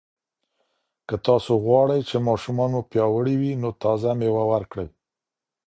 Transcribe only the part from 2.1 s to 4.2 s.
ماشومان مو پیاوړي وي، نو تازه